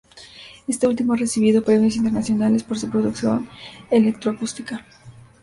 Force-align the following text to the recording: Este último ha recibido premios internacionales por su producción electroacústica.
Este 0.67 0.87
último 0.87 1.13
ha 1.13 1.15
recibido 1.15 1.63
premios 1.63 1.95
internacionales 1.95 2.63
por 2.63 2.79
su 2.79 2.89
producción 2.89 3.47
electroacústica. 3.91 4.83